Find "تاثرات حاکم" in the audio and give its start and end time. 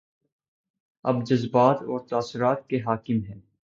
1.99-3.19